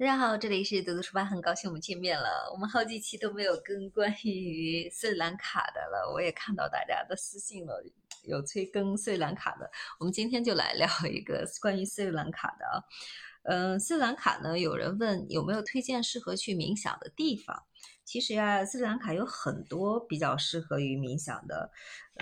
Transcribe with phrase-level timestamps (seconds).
[0.00, 2.50] 大家好，这里是读读书吧，很高兴我们见面了。
[2.54, 7.84] 我们好几期都没有更关于斯里兰卡的了，我也看到大家的私信了，
[8.24, 9.70] 有催更斯里兰卡的。
[9.98, 12.80] 我们今天就来聊一个关于斯里兰卡的啊。
[13.42, 17.64] 嗯，斯里兰卡呢，有人问有没有推荐适合去冥想的地方？
[18.06, 21.70] 其实呀，斯里兰卡有很多比较适合于冥想的，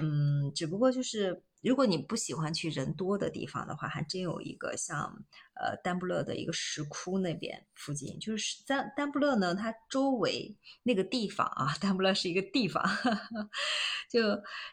[0.02, 1.44] 嗯，只不过就是。
[1.62, 5.24] 如果你不喜欢去人多的地方的话，还真有一个像
[5.54, 12.82] 呃丹布勒的一个石窟那边附近，就是丹丹布勒呢，它周围那个地方啊， 丹布勒是一个地方，
[14.10, 14.20] 就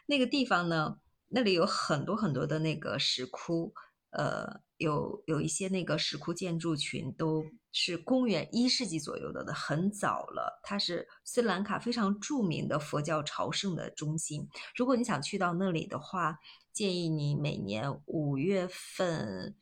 [0.06, 3.74] 那个地方呢，那里有很多很多的那个石窟，
[4.16, 10.58] 呃，有有一些那个石窟建筑群都是公元一世纪左右的，很早了。
[10.62, 14.48] 它是斯里兰卡非常著名的佛教朝圣的中心。
[14.74, 16.38] 如果你想去到那里的话，
[16.72, 19.54] 建议你每年五月份，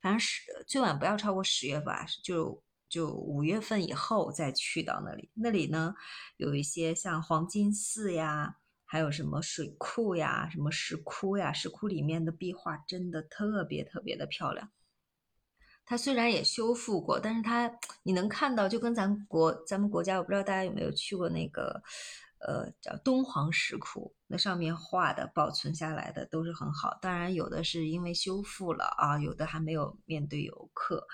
[0.00, 5.30] 反正十最晚不要超过十月吧，就就五月份以后再去到那里。
[5.34, 5.94] 那里呢，
[6.36, 8.56] 有一些像黄金寺呀，
[8.92, 14.68] 还有什么水库呀、什么石窟呀，石窟里面的壁画真的特别特别的漂亮。
[15.84, 21.80] 它虽然也修复过，但是它你能看到，就跟咱国咱们国家，我不知道大家有没有去过那个。
[22.40, 26.98] 呃，叫敦煌石窟，那上面画的保存下来的都是很好。
[27.02, 31.06] 当然，有的是因为修复了啊，有的还没有面对游客。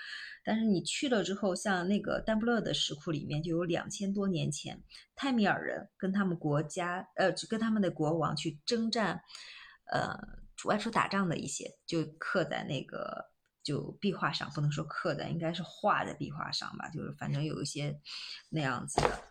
[0.45, 4.81] 但是你去了之后，像那个丹布勒的石窟里面，就有两千多年前
[5.17, 9.21] 泰米尔人跟他们国家，呃，跟他们的国王去征战，
[9.91, 10.17] 呃，
[10.65, 13.33] 外出打仗的一些，就刻在那个
[13.65, 18.01] 就壁画上，不能说刻在，应该是画在壁画上吧，就是反正有一些
[18.49, 19.25] 那样子的。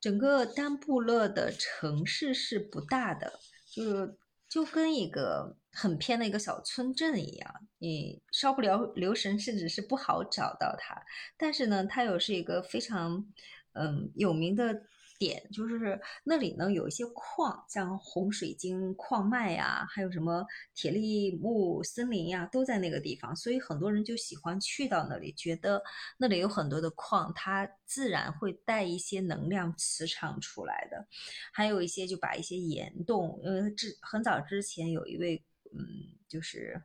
[0.00, 4.16] 整个丹布勒的城市是不大的，就是
[4.48, 11.02] 就跟一个很偏的一个小村镇一样，你稍不留留神，甚至是不好找到它。
[11.36, 13.26] 但是呢，它又是一个非常
[13.72, 14.82] 嗯有名的。
[15.18, 25.82] 点就是那里呢，有一些矿，像红水晶矿脉呀，还有什么铁力木森林呀，都在那个地方，所以很多人就喜欢去到那里，觉得
[26.18, 31.06] 那里有很多的矿，它自然会带一些能量磁场出来的。
[31.52, 35.84] 还有一些就把一些岩洞，因为之很早之前有一位嗯，
[36.28, 36.80] 就是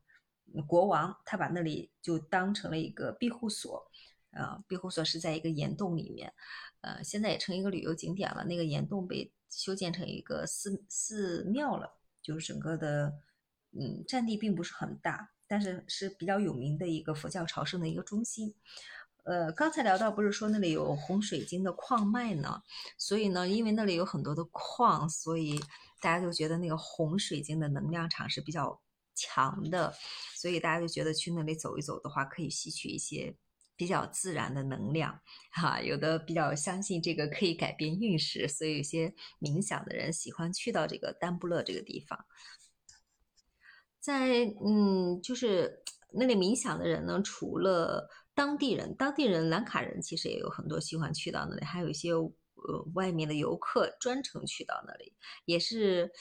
[0.67, 3.89] 国王，他把那里就当成了一个庇护所。
[4.35, 6.33] 呃，庇护所是在一个岩洞里面，
[6.81, 8.43] 呃，现在也成一个旅游景点了。
[8.45, 13.13] 那个岩洞被修建成一个寺寺庙了，就是整个的，
[13.71, 18.55] 嗯，占地并不是很大，但是是比较有名的一个佛教朝圣的一个中心。
[19.25, 22.61] 呃，刚才聊到不是说那里有红水晶的矿脉呢，
[22.97, 25.57] 所以呢，因为那里有很多的矿，所以
[26.01, 28.81] 大家就觉得那个红水晶的能量场是比较
[29.15, 29.93] 强的，
[30.35, 33.37] 所以大家就觉得去那里走一走的话，可以吸取一些。
[33.75, 35.19] 比较自然的能量，
[35.51, 42.25] 哈，有的比较相信这个可以改变运势，所以有些冥想的人喜欢去到这个丹布勒这个地方。
[43.99, 52.31] 在嗯，就是那里冥想的人呢，除了当地人，当地人兰卡人其实也有很多喜欢去到那里，还有一些呃
[52.93, 56.11] 外面的游客专程去到那里，也是。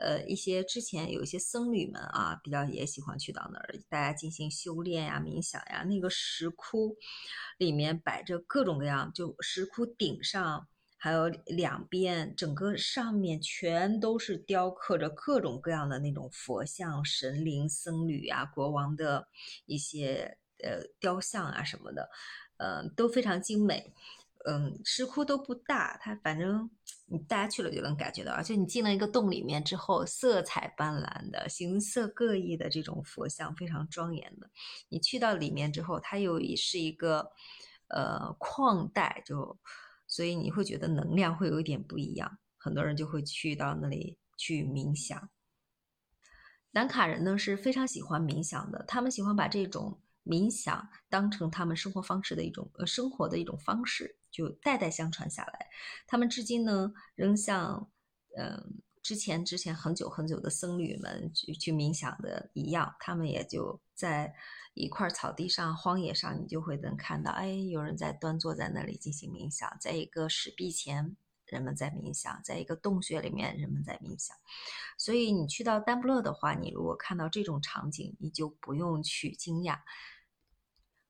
[0.00, 5.84] 呃，一些之前有一些僧侣们啊，比较也喜欢去到那儿，大家进行修炼呀、冥想呀。
[5.84, 6.96] 那个石窟
[7.58, 10.66] 里面摆着各种各样，就石窟顶上
[10.96, 19.28] 还有两边，整个上面全都是雕刻着各种各样的那种佛像、神灵、僧侣啊、国王的
[19.66, 22.08] 一些呃雕像啊什么的，
[22.56, 23.92] 嗯，都非常精美。
[24.46, 26.70] 嗯，石窟都不大，它反正。
[27.12, 34.48] 你大家去了就能感觉到，而且你进了一个洞里面之后，色彩斑斓的、形色各异的这种佛像非常庄严的。
[34.88, 37.28] 你去到里面之后，它又是一个
[37.88, 39.58] 呃矿带，就
[40.06, 42.38] 所以你会觉得能量会有一点不一样。
[42.56, 45.28] 很多人就会去到那里去冥想。
[46.70, 54.16] 南卡人呢是非常喜欢冥想的，他们喜欢把这种冥想当成他们生活方式的一种呃生活的一种方式。
[54.30, 55.68] 就代代相传下来，
[56.06, 57.90] 他们至今呢仍像
[58.36, 64.34] 嗯之前之前很久很久的僧侣们去去冥想的一样，他们也就在
[64.74, 71.16] 一块草地上、荒野上，你就会能看到，哎，有人在端坐在那里进行冥想，在一个石壁前，
[71.46, 74.36] 人们在冥想，在一个洞穴里面，人们在冥想。
[74.98, 79.80] 所以你去到丹布勒的话，你如果看到这种场景，你就不用去惊讶。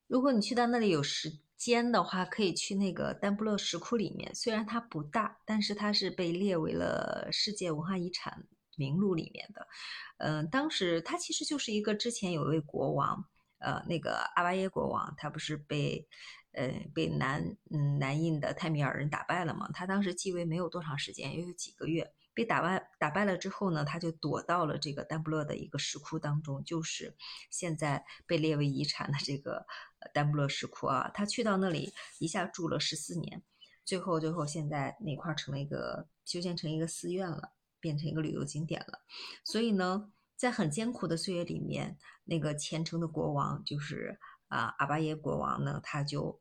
[0.06, 1.40] 如果你去到那里有石。
[1.60, 4.34] 间的话，可以去那个丹布勒石窟里面。
[4.34, 8.46] 虽然它不大，但是它是被列为了世界文化遗产
[8.76, 9.68] 名录里面的。
[10.16, 13.22] 嗯，当时它其实就是一个之前有一位国王，
[13.58, 16.08] 呃，那个阿巴耶国王，他不是被
[16.52, 19.68] 呃被南嗯南印的泰米尔人打败了吗？
[19.74, 22.10] 他当时继位没有多长时间，也有几个月。
[22.40, 27.14] 被打败打败了之后呢，他就躲到了这个丹布勒的一个石窟当中，就是
[27.50, 29.66] 现在被列为遗产的这个
[30.14, 31.10] 丹布勒石窟啊。
[31.12, 33.42] 他去到那里一下住了十四年，
[33.84, 39.00] 最后最后现在那块成了一个修建成一个寺院了，变成一个旅游景点了。
[39.44, 46.40] 所以呢，在很艰苦的岁月里面，那个虔诚的国王就是啊阿巴耶国王呢，他就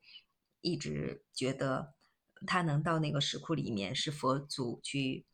[0.61, 1.93] 一直觉得
[2.47, 5.25] 他能到那个石窟里面是佛祖去。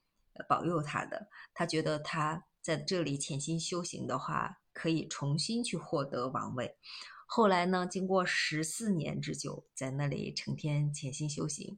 [0.48, 6.78] 保佑他的，他觉得他在这里潜心修行的话，可以重新去获得王位。
[7.28, 11.78] 后来呢，经过十四年之久，在那里成天潜心修行，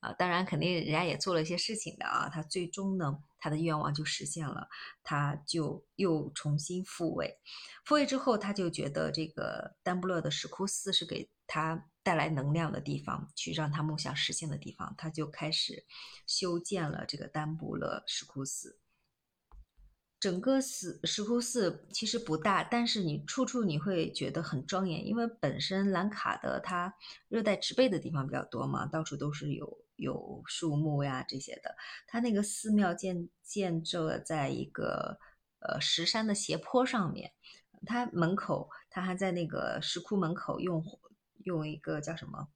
[0.00, 2.28] 啊，当然肯定人家也做了一些事情的啊。
[2.28, 4.68] 他最终呢，他的愿望就实现了，
[5.02, 7.38] 他就又重新复位。
[7.84, 11.86] 复位之后，他就觉得这个丹布勒的石窟寺是给他。
[12.06, 15.84] 带来能量的地方，去让他梦想实现的地方，他就开始
[16.24, 18.78] 修建了这个丹布勒石窟寺。
[20.20, 26.94] 整个寺石窟寺其实不大，但是你处处你会觉得很庄严，因为本身兰卡的它
[27.26, 31.74] 热带植被的地方比较多嘛，到处都是有有树木呀这些的。
[32.06, 35.18] 它那个寺庙建建设在一个
[35.58, 37.32] 呃石山的斜坡上面，
[37.84, 40.84] 它门口它还在那个石窟门口用。
[41.46, 42.48] 用一个叫什么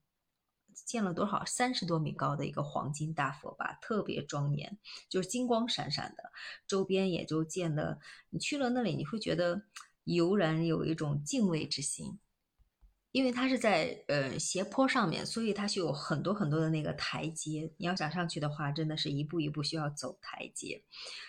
[0.73, 4.77] 建了多少三十多米高的一个黄金大佛吧，特别庄严，
[5.07, 6.31] 就是金光闪闪的。
[6.67, 7.99] 周边也就建的，
[8.29, 9.63] 你去了那里，你会觉得
[10.03, 12.19] 油然有一种敬畏之心。
[13.11, 17.69] 因为它是在呃斜坡上面，所以它是有很多很多的那个台阶。
[17.77, 20.81] 你要想上去的话，真的是一步一步需要走台阶。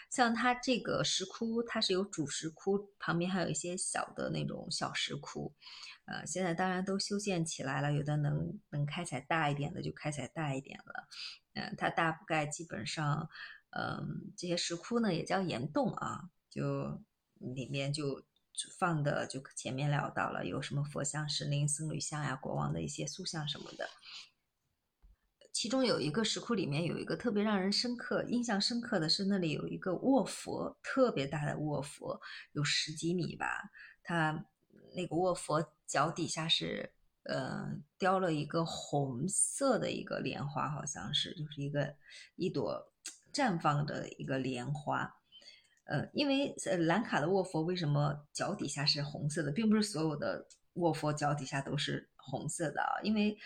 [0.09, 5.53] 像它这个石窟，它是有主石窟，旁边还有一些小的那种小石窟。
[6.05, 11.09] 呃，现在当然都修建起来了，有的能能开采大一点的就开采大一点了。
[11.55, 13.29] 嗯，它大概基本上，
[13.71, 17.03] 嗯，这些石窟呢也叫岩洞啊，就
[17.39, 18.23] 里面就。
[18.79, 23.89] 放的就前面聊到了，有什么佛像、神灵、僧侣像呀，国王的一些塑像什么的。
[25.53, 32.21] 其中有一个石窟里面有一个特别让人深刻、印象深刻的是，那里有一个卧佛，特别大的卧佛，
[32.53, 33.71] 有十几米吧。
[34.03, 34.47] 它
[34.95, 36.95] 那个卧佛脚底下是
[37.25, 41.95] 呃雕了一个红色的一个莲花，好像是就是一个
[42.37, 42.93] 一朵
[43.33, 45.22] 绽放的一个莲花。
[45.85, 53.01] 呃，因为呃兰卡的卧佛为什么脚底下是红色的，并不是所有的卧佛脚底下都是红色的啊。
[53.03, 53.37] 因为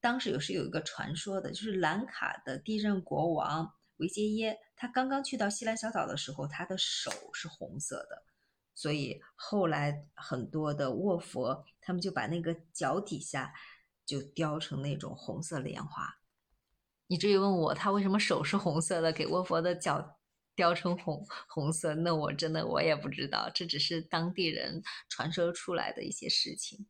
[0.00, 8.24] 当时有是有一个传说的，就是兰卡的第一任国王维杰耶，他刚刚去到西兰小岛的时候，他的手是红色的，
[8.74, 13.52] 所以后来很多的卧佛他们就把那个脚底下
[14.06, 16.18] 就雕成那种红色莲花。
[17.06, 20.18] 你至于问我他为什么手是红色的，给卧佛的脚。
[20.62, 26.86] 雕成红 红色，那我真的我也不知道，这只是当地人传说出来的一些事情。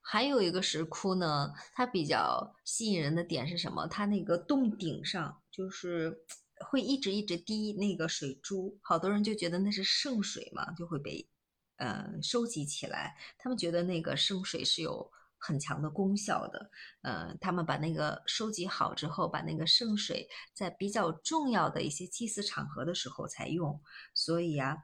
[0.00, 3.86] 还有一个石窟呢，它比较吸引人的点是什么？
[3.86, 6.24] 它那个洞顶上就是
[6.70, 11.28] 会一直一直滴那个水珠，好多人就觉得那是圣水嘛，就会被
[11.76, 13.14] 嗯收集起来。
[13.36, 15.12] 他们觉得那个圣水是有。
[15.38, 16.70] 很强的功效的，
[17.02, 23.80] 呃，他们把那个收集好之后，把那个圣水在比较重要的一些祭祀场合的时候才用。
[24.14, 24.76] 所以啊，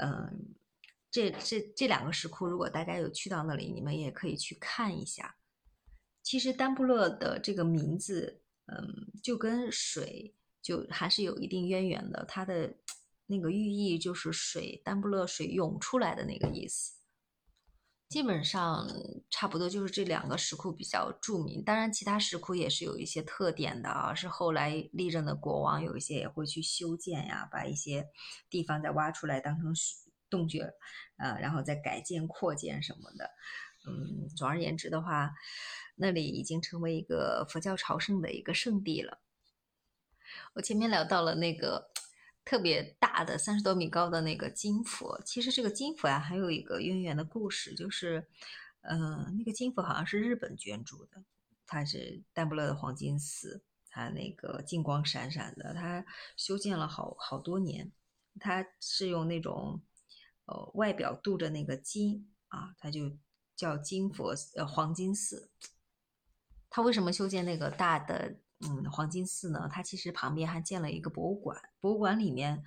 [0.00, 0.54] 嗯，
[1.10, 5.36] 这这这两个石窟，如果大家有去到那里，你们也可以去看一下。
[6.22, 12.24] 其实丹布勒的这个名字，嗯，就跟水就还是有一定渊源的。
[12.28, 12.74] 它的
[13.26, 16.99] 那个寓意就是水，丹布勒水涌出来的那个意思。
[18.10, 18.88] 基本上
[19.30, 28.08] 差不多就是这两个石窟比较著名，当然其他石窟也是有一些特点的啊，是后来历任的国王有一些也会去修建呀，把一些
[28.50, 29.72] 地方再挖出来当成
[30.28, 30.72] 洞穴，
[31.18, 33.30] 呃，然后再改建扩建什么的。
[33.86, 35.30] 嗯，总而言之的话，
[35.94, 39.20] 那里已经成为一个佛教朝圣的一个圣地了。
[40.54, 41.89] 我前面聊到了那个。
[42.50, 48.26] 特别大的三十多米高的那个金佛，其实这个金佛呀，还有一个渊源的故事，就是，
[48.80, 51.22] 呃，那个金佛好像是日本捐助的，
[51.64, 56.04] 它是丹布勒的黄金寺，它那个金光闪闪的，它
[56.36, 57.92] 修建了好好多年，
[58.40, 59.80] 它是用那种，
[60.46, 63.16] 呃，外表镀着那个金啊，它就
[63.54, 65.52] 叫金佛，呃，黄金寺。
[66.68, 68.40] 它为什么修建那个大的？
[68.62, 72.62] 嗯，黄金寺呢，它其实旁边还建了一个博物馆，博物馆里面，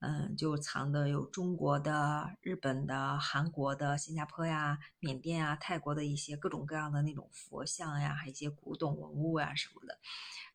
[0.00, 9.98] 嗯，就藏的有中国的、日本的、韩国的、新加坡呀、缅甸啊、泰国的一些各种各样的那种佛像呀，还有一些古董文物呀什么的。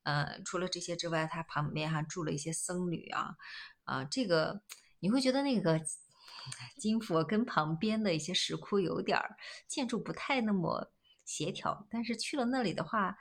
[0.03, 3.38] 呃，除了这些之外，它旁边还住了一些僧侣啊，
[3.86, 4.62] 啊，这个
[5.00, 5.79] 你会觉得那个
[6.75, 10.91] 金佛跟旁边的一些石窟有点儿建筑不太那么
[11.31, 13.17] 协调，但是去了那里的话，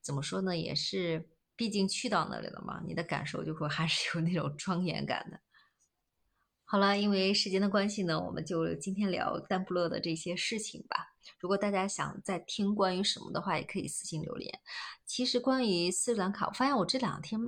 [0.00, 5.38] 怎么说呢，也是毕竟去到那里了嘛，你的感受就会还是有那种庄严感的。
[6.64, 11.14] 好了，因为时间的关系呢，我们就今天聊丹布勒的这些事情吧。
[11.38, 14.60] 如果大家想再听关于什么的话，也可以私信留言。
[15.04, 17.38] 其实关于斯里兰卡，我发现我这两天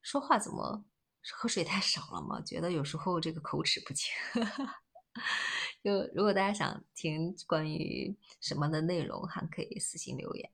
[0.00, 0.84] 说话怎么
[1.32, 2.40] 喝水太少了嘛？
[2.40, 4.10] 觉得有时候这个口齿不清。
[5.82, 10.50] 就如果大家想听关于什么的内容，还可以私信留言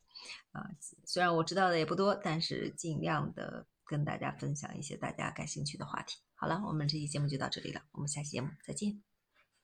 [0.52, 0.70] 啊。
[1.04, 6.18] 虽然我知道的也不多，但是尽量的跟大家分享一些大家感兴趣的话题。
[6.34, 9.15] 好了，我们这期节目就到这里了，我们下期节目再见。